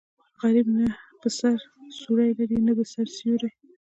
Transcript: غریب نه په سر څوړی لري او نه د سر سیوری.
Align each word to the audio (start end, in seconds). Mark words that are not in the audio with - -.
غریب 0.41 0.67
نه 0.79 0.87
په 1.21 1.27
سر 1.37 1.57
څوړی 2.01 2.29
لري 2.39 2.55
او 2.59 2.65
نه 2.67 2.73
د 2.77 2.79
سر 2.93 3.07
سیوری. 3.17 3.49